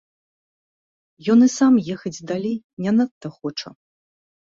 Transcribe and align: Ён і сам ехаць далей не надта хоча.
Ён 1.33 1.39
і 1.47 1.49
сам 1.57 1.73
ехаць 1.95 2.23
далей 2.31 2.55
не 2.87 2.91
надта 3.01 3.27
хоча. 3.37 3.69